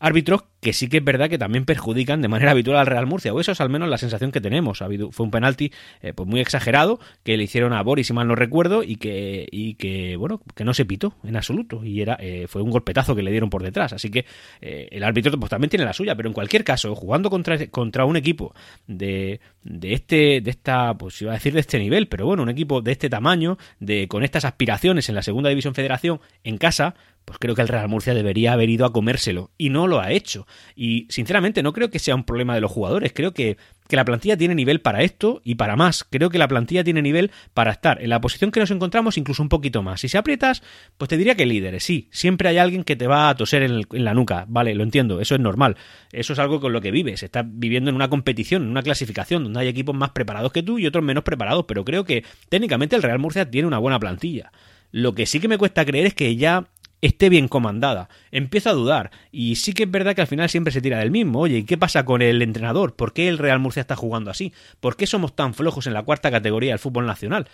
[0.00, 3.32] árbitros que sí que es verdad que también perjudican de manera habitual al Real Murcia,
[3.32, 4.82] o eso es al menos la sensación que tenemos.
[4.82, 8.12] Ha habido, fue un penalti eh, pues muy exagerado que le hicieron a Boris, si
[8.12, 12.00] mal no recuerdo, y que, y que bueno, que no se pitó en absoluto, y
[12.02, 13.92] era eh, fue un golpetazo que le dieron por detrás.
[13.92, 14.26] Así que
[14.60, 18.04] eh, el árbitro pues, también tiene la suya, pero en cualquier caso, jugando contra, contra
[18.04, 18.54] un equipo
[18.86, 22.50] de, de este, de esta, pues iba a decir de este nivel, pero bueno, un
[22.50, 26.94] equipo de este tamaño, de con estas aspiraciones en la segunda división federación en casa,
[27.30, 30.10] pues creo que el Real Murcia debería haber ido a comérselo y no lo ha
[30.10, 30.48] hecho.
[30.74, 34.04] Y sinceramente no creo que sea un problema de los jugadores, creo que, que, la
[34.04, 36.02] plantilla tiene nivel para esto y para más.
[36.02, 39.44] Creo que la plantilla tiene nivel para estar en la posición que nos encontramos incluso
[39.44, 40.00] un poquito más.
[40.00, 40.64] Si se aprietas,
[40.98, 43.86] pues te diría que líderes, sí, siempre hay alguien que te va a toser en,
[43.92, 45.76] la nuca, vale, lo entiendo, eso es normal.
[46.10, 49.44] Eso es algo con lo que vives, estás viviendo en una competición, en una clasificación
[49.44, 52.96] donde hay equipos más preparados que tú y otros menos preparados, pero creo que técnicamente
[52.96, 54.50] el Real Murcia tiene una buena plantilla.
[54.90, 56.66] Lo que sí que me cuesta creer es que ya
[57.00, 58.08] esté bien comandada.
[58.30, 59.10] Empiezo a dudar.
[59.30, 61.40] Y sí que es verdad que al final siempre se tira del mismo.
[61.40, 62.94] Oye, ¿y qué pasa con el entrenador?
[62.94, 64.52] ¿Por qué el Real Murcia está jugando así?
[64.80, 67.48] ¿Por qué somos tan flojos en la cuarta categoría del fútbol nacional?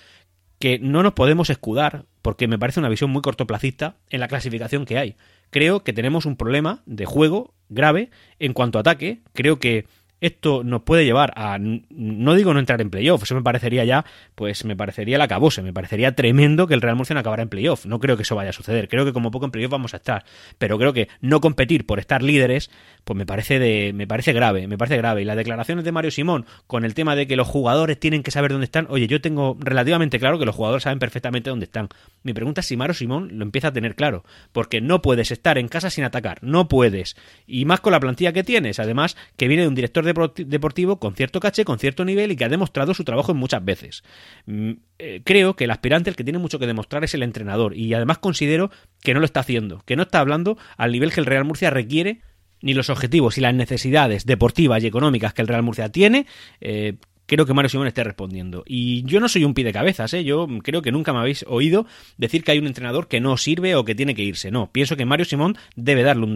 [0.58, 4.86] Que no nos podemos escudar, porque me parece una visión muy cortoplacista, en la clasificación
[4.86, 5.16] que hay.
[5.50, 9.20] Creo que tenemos un problema de juego grave en cuanto a ataque.
[9.32, 9.86] Creo que
[10.26, 14.04] esto nos puede llevar a, no digo no entrar en playoff, eso me parecería ya,
[14.34, 17.48] pues me parecería la cabose, me parecería tremendo que el Real Murcia no acabara en
[17.48, 19.94] playoff, no creo que eso vaya a suceder, creo que como poco en playoff vamos
[19.94, 20.24] a estar,
[20.58, 22.70] pero creo que no competir por estar líderes,
[23.04, 26.10] pues me parece de, me parece grave, me parece grave, y las declaraciones de Mario
[26.10, 29.20] Simón con el tema de que los jugadores tienen que saber dónde están, oye, yo
[29.20, 31.88] tengo relativamente claro que los jugadores saben perfectamente dónde están,
[32.22, 35.58] mi pregunta es si Mario Simón lo empieza a tener claro, porque no puedes estar
[35.58, 39.48] en casa sin atacar, no puedes, y más con la plantilla que tienes, además que
[39.48, 40.04] viene de un director
[40.36, 43.64] deportivo con cierto caché, con cierto nivel y que ha demostrado su trabajo en muchas
[43.64, 44.02] veces.
[44.46, 47.76] Mm, eh, creo que el aspirante, el que tiene mucho que demostrar, es el entrenador
[47.76, 48.70] y además considero
[49.02, 51.70] que no lo está haciendo, que no está hablando al nivel que el Real Murcia
[51.70, 52.20] requiere
[52.62, 56.26] ni los objetivos y las necesidades deportivas y económicas que el Real Murcia tiene,
[56.60, 56.94] eh,
[57.26, 58.64] creo que Mario Simón esté respondiendo.
[58.66, 60.24] Y yo no soy un pie de cabezas, ¿eh?
[60.24, 61.86] yo creo que nunca me habéis oído
[62.16, 64.50] decir que hay un entrenador que no sirve o que tiene que irse.
[64.50, 66.26] No, pienso que Mario Simón debe darle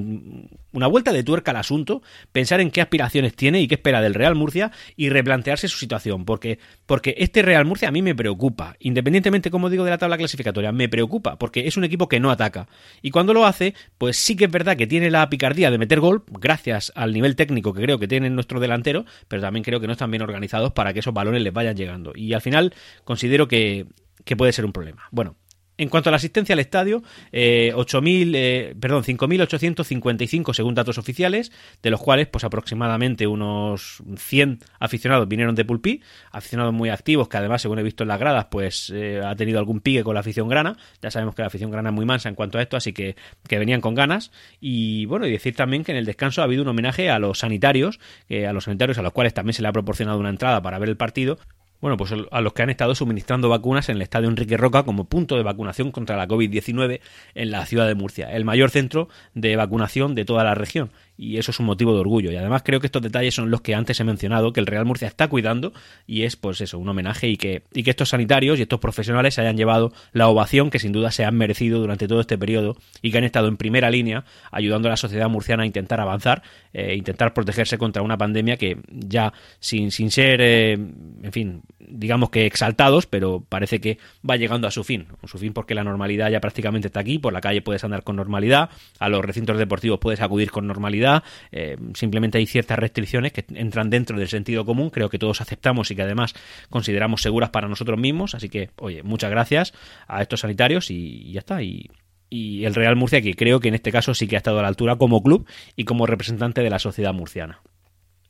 [0.72, 4.14] una vuelta de tuerca al asunto, pensar en qué aspiraciones tiene y qué espera del
[4.14, 8.76] Real Murcia y replantearse su situación, porque, porque este Real Murcia a mí me preocupa,
[8.80, 12.30] independientemente, como digo, de la tabla clasificatoria, me preocupa, porque es un equipo que no
[12.30, 12.68] ataca.
[13.02, 16.00] Y cuando lo hace, pues sí que es verdad que tiene la picardía de meter
[16.00, 19.86] gol, gracias al nivel técnico que creo que tiene nuestro delantero, pero también creo que
[19.86, 22.12] no están bien organizados que esos balones les vayan llegando.
[22.14, 23.86] Y al final considero que,
[24.24, 25.04] que puede ser un problema.
[25.10, 25.36] Bueno,
[25.80, 31.52] en cuanto a la asistencia al estadio, eh, 8.000, eh, perdón, 5.855 según datos oficiales,
[31.82, 37.38] de los cuales pues aproximadamente unos 100 aficionados vinieron de Pulpí, aficionados muy activos que
[37.38, 40.20] además, según he visto en las gradas, pues eh, ha tenido algún pique con la
[40.20, 40.76] afición grana.
[41.00, 43.16] Ya sabemos que la afición grana es muy mansa en cuanto a esto, así que,
[43.48, 44.32] que venían con ganas.
[44.60, 47.38] Y bueno, y decir también que en el descanso ha habido un homenaje a los
[47.38, 50.78] sanitarios, a los sanitarios a los cuales también se le ha proporcionado una entrada para
[50.78, 51.38] ver el partido,
[51.80, 55.04] bueno, pues a los que han estado suministrando vacunas en el Estadio Enrique Roca como
[55.04, 57.00] punto de vacunación contra la COVID-19
[57.34, 60.90] en la ciudad de Murcia, el mayor centro de vacunación de toda la región.
[61.20, 62.32] Y eso es un motivo de orgullo.
[62.32, 64.86] Y además creo que estos detalles son los que antes he mencionado, que el Real
[64.86, 65.74] Murcia está cuidando
[66.06, 69.34] y es pues eso, un homenaje y que, y que estos sanitarios y estos profesionales
[69.34, 72.78] se hayan llevado la ovación que sin duda se han merecido durante todo este periodo
[73.02, 76.42] y que han estado en primera línea ayudando a la sociedad murciana a intentar avanzar,
[76.72, 82.30] e intentar protegerse contra una pandemia que ya sin, sin ser, eh, en fin, digamos
[82.30, 85.08] que exaltados, pero parece que va llegando a su fin.
[85.26, 88.16] Su fin porque la normalidad ya prácticamente está aquí, por la calle puedes andar con
[88.16, 91.09] normalidad, a los recintos deportivos puedes acudir con normalidad,
[91.52, 95.90] eh, simplemente hay ciertas restricciones que entran dentro del sentido común, creo que todos aceptamos
[95.90, 96.34] y que además
[96.68, 99.72] consideramos seguras para nosotros mismos, así que, oye, muchas gracias
[100.06, 101.62] a estos sanitarios y, ya está.
[101.62, 101.90] Y,
[102.32, 104.68] el Real Murcia, que creo que en este caso sí que ha estado a la
[104.68, 107.60] altura como club y como representante de la sociedad murciana.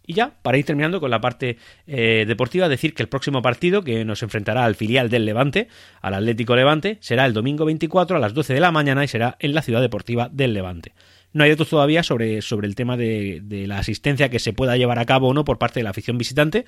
[0.07, 3.85] Y ya, para ir terminando con la parte eh, deportiva, decir que el próximo partido
[3.85, 5.69] que nos enfrentará al filial del Levante,
[6.01, 9.37] al Atlético Levante, será el domingo 24 a las 12 de la mañana y será
[9.39, 10.95] en la ciudad deportiva del Levante.
[11.33, 14.77] No hay datos todavía sobre, sobre el tema de, de, la asistencia que se pueda
[14.77, 16.67] llevar a cabo o no por parte de la afición visitante,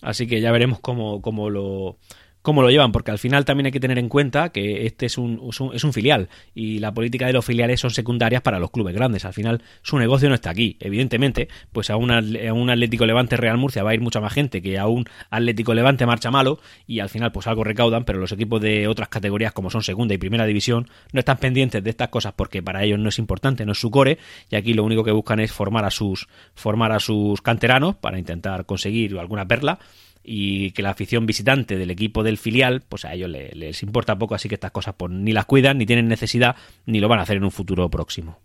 [0.00, 1.98] así que ya veremos cómo, cómo lo
[2.46, 5.18] cómo lo llevan, porque al final también hay que tener en cuenta que este es
[5.18, 8.94] un, es un, filial y la política de los filiales son secundarias para los clubes
[8.94, 9.24] grandes.
[9.24, 10.76] Al final su negocio no está aquí.
[10.78, 14.62] Evidentemente, pues a un, un Atlético Levante Real Murcia va a ir mucha más gente
[14.62, 18.30] que a un Atlético Levante Marcha Malo y al final pues algo recaudan, pero los
[18.30, 22.10] equipos de otras categorías como son segunda y primera división no están pendientes de estas
[22.10, 24.18] cosas porque para ellos no es importante, no es su core
[24.50, 28.20] y aquí lo único que buscan es formar a sus formar a sus canteranos para
[28.20, 29.80] intentar conseguir alguna perla
[30.28, 34.34] y que la afición visitante del equipo del filial, pues a ellos les, importa poco,
[34.34, 37.22] así que estas cosas pues, ni las cuidan, ni tienen necesidad, ni lo van a
[37.22, 38.40] hacer en un futuro próximo.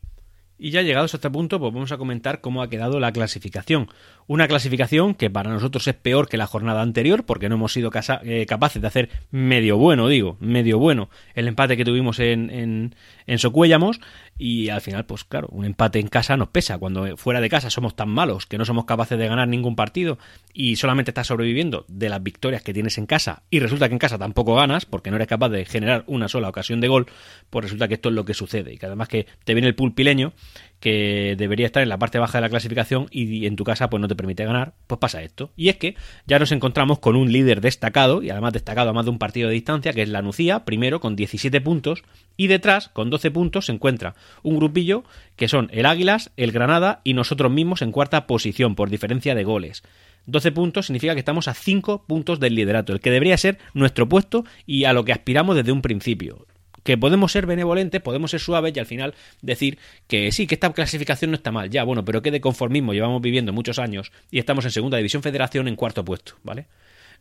[0.63, 3.89] Y ya llegados a este punto, pues vamos a comentar cómo ha quedado la clasificación.
[4.27, 7.89] Una clasificación que para nosotros es peor que la jornada anterior, porque no hemos sido
[8.21, 12.95] eh, capaces de hacer medio bueno, digo, medio bueno, el empate que tuvimos en, en,
[13.31, 14.01] en Socuéllamos,
[14.37, 16.77] y al final, pues claro, un empate en casa nos pesa.
[16.77, 20.17] Cuando fuera de casa somos tan malos que no somos capaces de ganar ningún partido
[20.53, 23.99] y solamente estás sobreviviendo de las victorias que tienes en casa y resulta que en
[23.99, 27.07] casa tampoco ganas porque no eres capaz de generar una sola ocasión de gol,
[27.49, 28.73] pues resulta que esto es lo que sucede.
[28.73, 30.33] Y que además que te viene el pulpileño
[30.81, 34.01] que debería estar en la parte baja de la clasificación y en tu casa pues
[34.01, 35.51] no te permite ganar, pues pasa esto.
[35.55, 39.05] Y es que ya nos encontramos con un líder destacado, y además destacado a más
[39.05, 42.03] de un partido de distancia, que es la Nucía, primero con 17 puntos,
[42.35, 45.03] y detrás, con 12 puntos, se encuentra un grupillo
[45.35, 49.43] que son el Águilas, el Granada y nosotros mismos en cuarta posición, por diferencia de
[49.43, 49.83] goles.
[50.25, 54.09] 12 puntos significa que estamos a 5 puntos del liderato, el que debería ser nuestro
[54.09, 56.47] puesto y a lo que aspiramos desde un principio
[56.83, 60.71] que podemos ser benevolentes, podemos ser suaves y al final decir que sí, que esta
[60.73, 64.39] clasificación no está mal, ya, bueno, pero que de conformismo llevamos viviendo muchos años y
[64.39, 66.67] estamos en segunda división federación en cuarto puesto, ¿vale?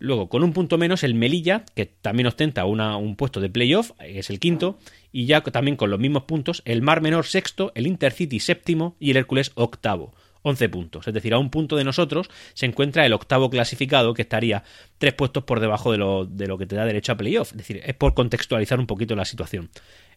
[0.00, 3.92] Luego, con un punto menos, el Melilla, que también ostenta una, un puesto de playoff,
[3.98, 4.78] es el quinto,
[5.12, 9.10] y ya también con los mismos puntos, el Mar Menor sexto, el Intercity séptimo y
[9.10, 10.14] el Hércules octavo.
[10.42, 11.06] 11 puntos.
[11.06, 14.64] Es decir, a un punto de nosotros se encuentra el octavo clasificado que estaría
[14.98, 17.52] tres puestos por debajo de lo, de lo que te da derecho a playoff.
[17.52, 19.70] Es decir, es por contextualizar un poquito la situación.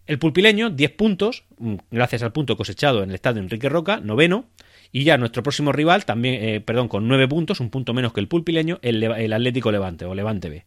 [0.05, 4.45] El pulpileño, 10 puntos, mm, gracias al punto cosechado en el estadio Enrique Roca, noveno.
[4.91, 8.19] Y ya nuestro próximo rival, también, eh, perdón, con 9 puntos, un punto menos que
[8.19, 10.65] el pulpileño, el, Atlético Levante o Levante B.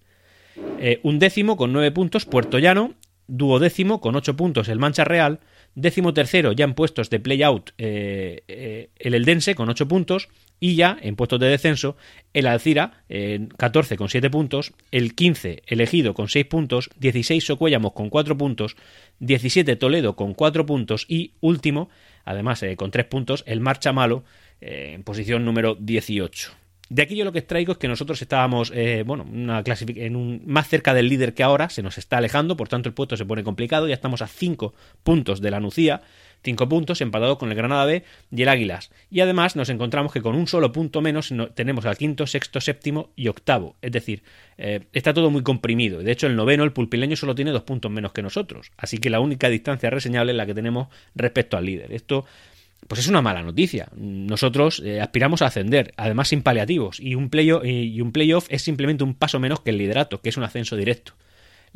[0.80, 2.94] Eh, un décimo con 9 puntos, Puerto Llano.
[3.28, 5.40] Duodécimo con 8 puntos, el Mancha Real.
[5.76, 10.30] Décimo tercero ya en puestos de play-out eh, eh, el Eldense con 8 puntos.
[10.58, 11.98] Y ya en puestos de descenso
[12.32, 14.72] el Alcira en 14 con 7 puntos.
[14.90, 16.88] El 15 elegido con 6 puntos.
[16.98, 18.74] 16 Socuéllamos con 4 puntos.
[19.18, 21.04] 17 Toledo con 4 puntos.
[21.10, 21.90] Y último,
[22.24, 24.24] además eh, con 3 puntos, el Marcha Malo
[24.62, 26.65] en posición número 18.
[26.88, 30.42] De aquí yo lo que traigo es que nosotros estábamos, eh, bueno, una en un,
[30.46, 33.24] más cerca del líder que ahora, se nos está alejando, por tanto el puesto se
[33.24, 34.72] pone complicado, ya estamos a 5
[35.02, 36.02] puntos de la Nucía,
[36.44, 38.92] 5 puntos empatados con el Granada B y el Águilas.
[39.10, 43.10] Y además nos encontramos que con un solo punto menos tenemos al quinto, sexto, séptimo
[43.16, 43.74] y octavo.
[43.82, 44.22] Es decir,
[44.56, 46.04] eh, está todo muy comprimido.
[46.04, 48.70] De hecho, el noveno, el pulpileño, solo tiene dos puntos menos que nosotros.
[48.76, 51.92] Así que la única distancia reseñable es la que tenemos respecto al líder.
[51.92, 52.26] Esto
[52.88, 53.88] pues es una mala noticia.
[53.96, 58.62] Nosotros eh, aspiramos a ascender, además sin paliativos, y un, play y un playoff es
[58.62, 61.14] simplemente un paso menos que el liderato, que es un ascenso directo.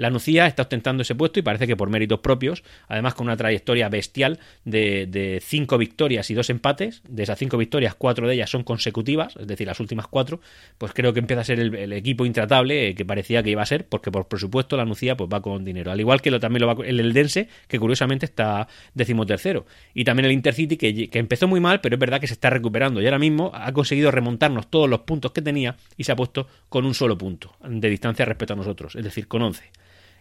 [0.01, 3.37] La Nucía está ostentando ese puesto y parece que por méritos propios, además con una
[3.37, 8.49] trayectoria bestial de, cinco victorias y dos empates, de esas cinco victorias, cuatro de ellas
[8.49, 10.41] son consecutivas, es decir, las últimas cuatro,
[10.79, 13.67] pues creo que empieza a ser el, equipo intratable eh, que parecía que iba a
[13.67, 16.63] ser, porque por presupuesto la Nucía pues va con dinero, al igual que lo, también
[16.67, 21.47] lo va el Eldense, que curiosamente está decimotercero, y también el Intercity, que, que empezó
[21.47, 23.03] muy mal, pero es verdad que se está recuperando.
[23.03, 26.47] Y ahora mismo ha conseguido remontarnos todos los puntos que tenía y se ha puesto
[26.71, 29.71] con un solo punto de distancia respecto a nosotros, es decir, con 11.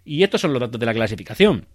[0.09, 1.67] Y estos son los datos de la clasificación.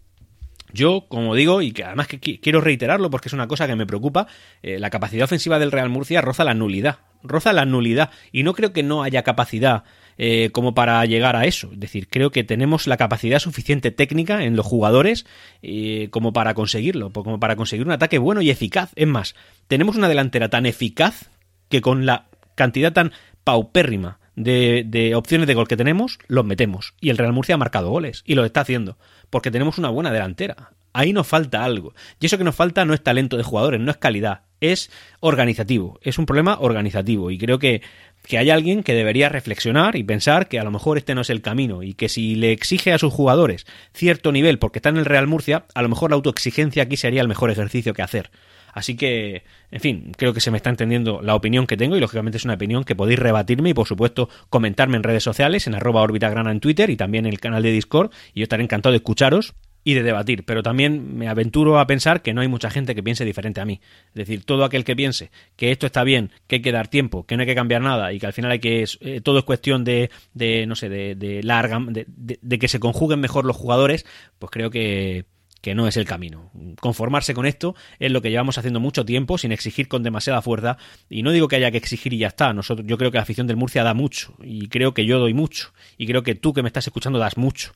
[0.73, 3.87] Yo, como digo, y que además que quiero reiterarlo porque es una cosa que me
[3.87, 4.27] preocupa,
[4.61, 6.99] eh, la capacidad ofensiva del Real Murcia roza la nulidad.
[7.23, 8.11] Roza la nulidad.
[8.33, 9.85] Y no creo que no haya capacidad
[10.19, 11.71] eh, como para llegar a eso.
[11.75, 15.27] Es decir, creo que tenemos la capacidad suficiente técnica en los jugadores
[15.63, 18.91] eh, como para conseguirlo, como para conseguir un ataque bueno y eficaz.
[18.97, 19.37] Es más,
[19.69, 21.31] tenemos una delantera tan eficaz
[21.69, 23.13] que con la cantidad tan
[23.45, 26.95] paupérrima de, opciones de gol que tenemos, los metemos.
[27.01, 28.99] Y el Real Murcia ha marcado goles y lo está haciendo,
[29.31, 30.71] porque tenemos una buena delantera.
[30.93, 31.93] Ahí nos falta algo.
[32.21, 35.99] Y eso que nos falta no es talento de jugadores, no es calidad, es organizativo.
[36.03, 37.33] Es un problema organizativo.
[37.33, 37.83] Y creo que,
[38.23, 41.31] que hay alguien que debería reflexionar y pensar que a lo mejor este no es
[41.31, 41.83] el camino.
[41.83, 45.27] Y que si le exige a sus jugadores cierto nivel porque está en el Real
[45.27, 48.31] Murcia, a lo mejor la autoexigencia aquí sería el mejor ejercicio que hacer.
[48.75, 52.01] Así que, en fin, creo que se me está entendiendo la opinión que tengo y
[52.01, 55.77] lógicamente es una opinión que podéis rebatirme y por supuesto comentarme en redes sociales, en
[55.77, 58.91] arroba orbitagrana en Twitter y también en el canal de Discord y yo estaré encantado
[58.91, 62.71] de escucharos y de debatir, pero también me aventuro a pensar que no hay mucha
[62.71, 63.81] gente que piense diferente a mí.
[64.09, 67.27] Es decir, todo aquel que piense que esto está bien, que hay que dar tiempo,
[67.27, 69.45] que no hay que cambiar nada y que al final hay que eh, todo es
[69.45, 74.07] cuestión de, de no sé, de, de larga, de, que se conjuguen mejor los jugadores,
[74.39, 75.27] pues creo que
[75.65, 76.51] que no es el camino.
[76.79, 80.77] Conformarse con esto es lo que llevamos haciendo mucho tiempo sin exigir con demasiada fuerza
[81.09, 82.53] y no digo que haya que exigir y ya está.
[82.53, 85.33] Nosotros yo creo que la afición del Murcia da mucho y creo que yo doy
[85.33, 87.73] mucho y creo que tú que me estás escuchando das mucho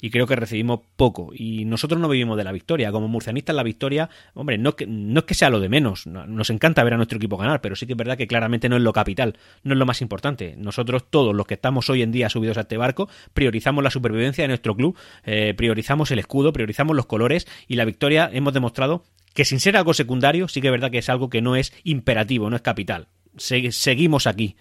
[0.00, 1.30] y creo que recibimos poco.
[1.34, 2.92] Y nosotros no vivimos de la victoria.
[2.92, 6.06] Como murcianistas, la victoria, hombre, no, que, no es que sea lo de menos.
[6.06, 8.76] Nos encanta ver a nuestro equipo ganar, pero sí que es verdad que claramente no
[8.76, 10.54] es lo capital, no es lo más importante.
[10.56, 14.44] Nosotros, todos los que estamos hoy en día subidos a este barco, priorizamos la supervivencia
[14.44, 19.04] de nuestro club, eh, priorizamos el escudo, priorizamos los colores y la victoria hemos demostrado
[19.34, 21.72] que sin ser algo secundario, sí que es verdad que es algo que no es
[21.84, 23.08] imperativo, no es capital.
[23.36, 24.56] seguimos aquí.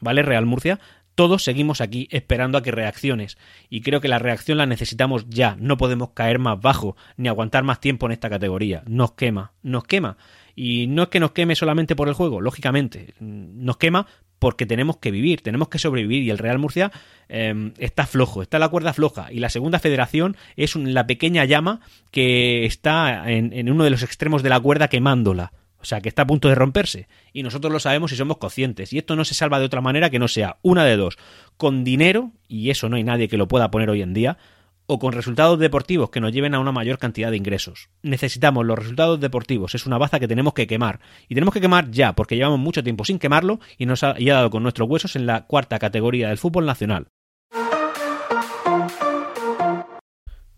[0.00, 0.80] ¿Vale, Real Murcia?
[1.16, 3.36] Todos seguimos aquí esperando a que reacciones.
[3.68, 7.64] Y creo que la reacción la necesitamos ya, no podemos caer más bajo ni aguantar
[7.64, 10.18] más tiempo en esta categoría, nos quema, nos quema.
[10.54, 14.06] Y no es que nos queme solamente por el juego, lógicamente, nos quema
[14.38, 16.22] porque tenemos que vivir, tenemos que sobrevivir.
[16.22, 16.92] Y el Real Murcia
[17.28, 19.32] em, está flojo, está la cuerda floja.
[19.32, 24.42] Y la segunda federación es la pequeña llama que está en uno de los extremos
[24.42, 25.52] de la cuerda quemándola.
[25.86, 27.06] O sea, que está a punto de romperse.
[27.32, 28.92] Y nosotros lo sabemos y somos conscientes.
[28.92, 31.16] Y esto no se salva de otra manera que no sea una de dos.
[31.56, 34.36] Con dinero, y eso no hay nadie que lo pueda poner hoy en día,
[34.86, 37.88] o con resultados deportivos que nos lleven a una mayor cantidad de ingresos.
[38.02, 40.98] Necesitamos los resultados deportivos, es una baza que tenemos que quemar.
[41.28, 44.34] Y tenemos que quemar ya, porque llevamos mucho tiempo sin quemarlo y nos ha, ha
[44.34, 47.06] dado con nuestros huesos en la cuarta categoría del fútbol nacional.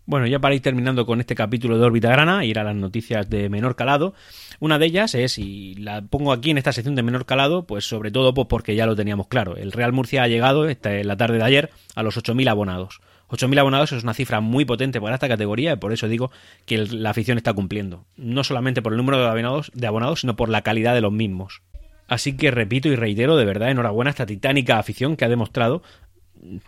[0.09, 3.29] Bueno, ya para ir terminando con este capítulo de órbita grana, ir a las noticias
[3.29, 4.15] de menor calado.
[4.59, 7.87] Una de ellas es, y la pongo aquí en esta sección de menor calado, pues
[7.87, 9.55] sobre todo pues porque ya lo teníamos claro.
[9.55, 13.01] El Real Murcia ha llegado esta, la tarde de ayer a los 8.000 abonados.
[13.27, 16.31] 8.000 abonados es una cifra muy potente para esta categoría y por eso digo
[16.65, 18.05] que la afición está cumpliendo.
[18.17, 21.11] No solamente por el número de abonados, de abonados, sino por la calidad de los
[21.11, 21.61] mismos.
[22.07, 25.83] Así que repito y reitero, de verdad, enhorabuena a esta titánica afición que ha demostrado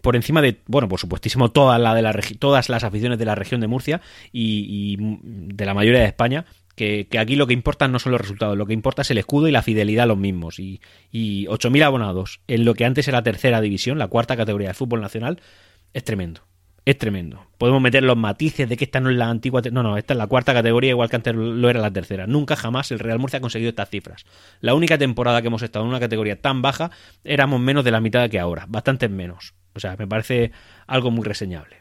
[0.01, 3.35] por encima de, bueno, por supuestísimo, toda la de la todas las aficiones de la
[3.35, 7.99] región de Murcia y, de la mayoría de España, que, aquí lo que importa no
[7.99, 10.59] son los resultados, lo que importa es el escudo y la fidelidad a los mismos.
[10.59, 10.81] Y,
[11.11, 15.01] y 8.000 abonados en lo que antes era tercera división, la cuarta categoría de fútbol
[15.01, 15.41] nacional,
[15.93, 16.41] es tremendo
[16.85, 17.45] es tremendo.
[17.57, 19.61] Podemos meter los matices de que esta no es la antigua.
[19.71, 22.25] No, no, esta es la cuarta categoría, igual que antes lo era la tercera.
[22.25, 24.25] Nunca jamás el Real Murcia ha conseguido estas cifras.
[24.61, 26.91] La única temporada que hemos estado en una categoría tan baja
[27.23, 29.53] éramos menos de la mitad que ahora, bastante menos.
[29.73, 30.51] O sea, me parece
[30.87, 31.80] algo muy reseñable.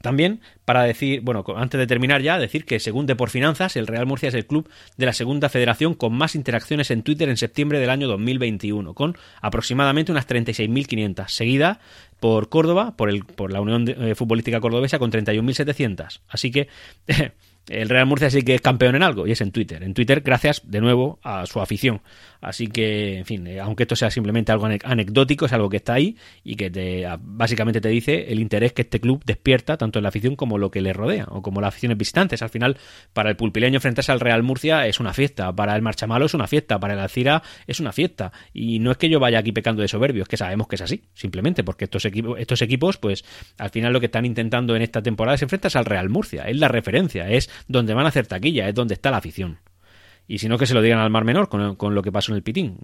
[0.00, 4.06] También, para decir, bueno, antes de terminar ya, decir que según Depor Finanzas, el Real
[4.06, 7.80] Murcia es el club de la segunda federación con más interacciones en Twitter en septiembre
[7.80, 11.80] del año 2021, con aproximadamente unas 36.500, seguida
[12.20, 16.20] por Córdoba, por, el, por la Unión eh, Futbolística Cordobesa con 31.700.
[16.28, 16.68] Así que
[17.68, 19.82] el Real Murcia sí que es campeón en algo y es en Twitter.
[19.82, 22.00] En Twitter gracias de nuevo a su afición.
[22.40, 25.94] Así que, en fin, eh, aunque esto sea simplemente algo anecdótico, es algo que está
[25.94, 30.04] ahí y que te, básicamente te dice el interés que este club despierta tanto en
[30.04, 32.42] la afición como lo que le rodea o como las aficiones visitantes.
[32.42, 32.76] Al final,
[33.12, 36.46] para el pulpileño enfrentarse al Real Murcia es una fiesta, para el Marchamalo es una
[36.46, 38.32] fiesta, para el Alcira es una fiesta.
[38.52, 40.82] Y no es que yo vaya aquí pecando de soberbio, es que sabemos que es
[40.82, 43.24] así, simplemente porque estos equipos, estos equipos, pues
[43.58, 46.56] al final lo que están intentando en esta temporada es enfrentarse al Real Murcia, es
[46.56, 49.58] la referencia, es donde van a hacer taquilla, es donde está la afición.
[50.26, 52.32] Y si no, que se lo digan al Mar Menor con, con lo que pasó
[52.32, 52.78] en el Pitín.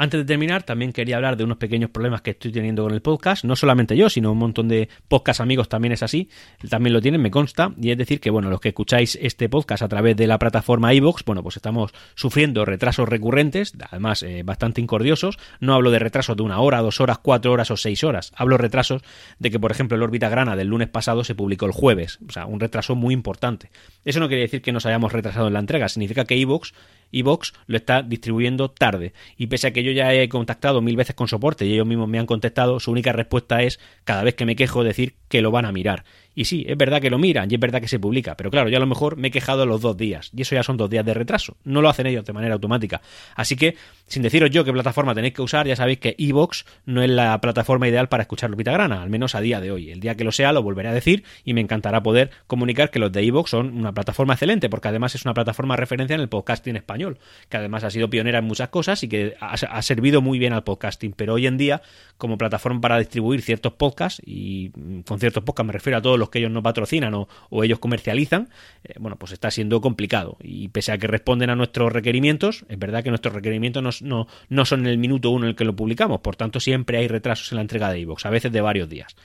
[0.00, 3.02] Antes de terminar, también quería hablar de unos pequeños problemas que estoy teniendo con el
[3.02, 3.44] podcast.
[3.44, 6.28] No solamente yo, sino un montón de podcast amigos también es así.
[6.70, 7.72] También lo tienen, me consta.
[7.82, 10.94] Y es decir que, bueno, los que escucháis este podcast a través de la plataforma
[10.94, 15.36] iVoox, bueno, pues estamos sufriendo retrasos recurrentes, además eh, bastante incordiosos.
[15.58, 18.30] No hablo de retrasos de una hora, dos horas, cuatro horas o seis horas.
[18.36, 19.02] Hablo retrasos
[19.40, 22.20] de que, por ejemplo, el órbita grana del lunes pasado se publicó el jueves.
[22.28, 23.72] O sea, un retraso muy importante.
[24.04, 25.88] Eso no quiere decir que nos hayamos retrasado en la entrega.
[25.88, 26.70] Significa que iVoox
[27.10, 29.12] iVox lo está distribuyendo tarde.
[29.36, 32.08] Y pese a que yo ya he contactado mil veces con soporte y ellos mismos
[32.08, 35.50] me han contestado, su única respuesta es, cada vez que me quejo, decir que lo
[35.50, 36.04] van a mirar.
[36.38, 38.68] Y sí, es verdad que lo miran y es verdad que se publica, pero claro,
[38.68, 40.88] yo a lo mejor me he quejado los dos días y eso ya son dos
[40.88, 41.56] días de retraso.
[41.64, 43.00] No lo hacen ellos de manera automática.
[43.34, 43.74] Así que,
[44.06, 47.40] sin deciros yo qué plataforma tenéis que usar, ya sabéis que iVox no es la
[47.40, 49.90] plataforma ideal para escuchar Lupita Grana, al menos a día de hoy.
[49.90, 53.00] El día que lo sea lo volveré a decir y me encantará poder comunicar que
[53.00, 56.20] los de iVox son una plataforma excelente, porque además es una plataforma de referencia en
[56.20, 57.18] el podcasting español,
[57.48, 60.52] que además ha sido pionera en muchas cosas y que ha, ha servido muy bien
[60.52, 61.14] al podcasting.
[61.16, 61.82] Pero hoy en día,
[62.16, 64.70] como plataforma para distribuir ciertos podcasts, y
[65.04, 67.28] con ciertos podcasts me refiero a todos los que ellos no patrocinan o,
[67.64, 68.48] ellos comercializan,
[68.84, 70.36] eh, bueno, pues está siendo complicado.
[70.42, 74.64] Y pese a que responden a nuestros requerimientos, es verdad que nuestros requerimientos no, no,
[74.64, 77.50] son en el minuto uno en el que lo publicamos, por tanto siempre hay retrasos
[77.52, 79.16] en la entrega de iVoox, a veces de varios días.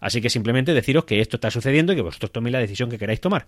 [0.00, 2.98] Así que simplemente deciros que esto está sucediendo y que vosotros toméis la decisión que
[2.98, 3.46] queráis tomar.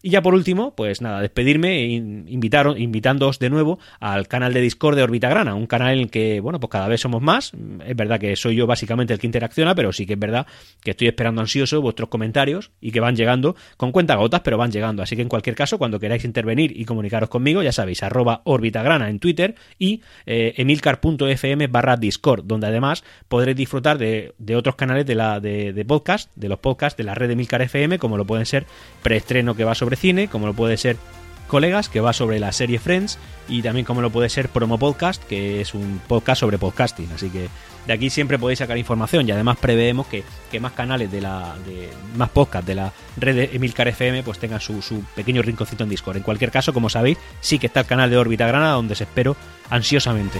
[0.00, 4.60] Y ya por último, pues nada, despedirme e invitaros, invitándoos de nuevo al canal de
[4.60, 7.52] Discord de Orbita Grana, un canal en el que, bueno, pues cada vez somos más.
[7.84, 10.46] Es verdad que soy yo básicamente el que interacciona, pero sí que es verdad
[10.84, 14.70] que estoy esperando ansioso vuestros comentarios y que van llegando con cuenta gotas, pero van
[14.70, 15.02] llegando.
[15.02, 19.10] Así que en cualquier caso, cuando queráis intervenir y comunicaros conmigo, ya sabéis, arroba Orbitagrana
[19.10, 25.16] en Twitter y eh, emilcar.fm barra Discord, donde además podréis disfrutar de, otros canales de,
[25.16, 28.24] la, de, de podcast, de los podcasts de la red de Emilcar FM, como lo
[28.24, 28.64] pueden ser
[29.02, 30.96] preestreno que va sobre cine, como lo puede ser
[31.48, 33.18] Colegas, que va sobre la serie Friends,
[33.48, 37.10] y también como lo puede ser Promo Podcast, que es un podcast sobre podcasting.
[37.14, 37.48] Así que
[37.86, 40.22] de aquí siempre podéis sacar información y además preveemos que,
[40.60, 44.60] más canales de la de más podcast de la red de Emilcar FM pues tengan
[44.60, 46.18] su, su, pequeño rinconcito en Discord.
[46.18, 49.00] En cualquier caso, como sabéis, sí que está el canal de Órbita Grana donde os
[49.00, 49.36] espero
[49.70, 50.38] ansiosamente.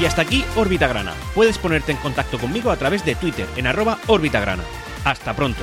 [0.00, 1.14] Y hasta aquí Órbita Grana.
[1.34, 4.64] Puedes ponerte en contacto conmigo a través de Twitter en arroba Grana.
[5.04, 5.62] Hasta pronto.